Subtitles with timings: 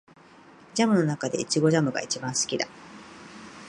[0.73, 2.65] ジャムの中でイチゴジャムが一番好きだ